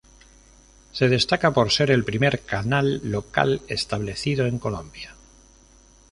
Se 0.93 1.09
destaca 1.09 1.51
por 1.51 1.69
ser 1.71 1.91
el 1.91 2.03
primer 2.03 2.39
canal 2.39 3.01
local 3.03 3.61
establecido 3.67 4.47
en 4.47 4.57
Colombia. 4.57 5.13